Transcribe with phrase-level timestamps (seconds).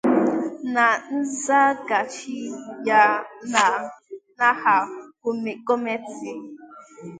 [0.73, 2.37] Na nzaghachi
[2.87, 3.03] ya
[4.37, 4.77] n'aha
[5.61, 6.31] gọọmenti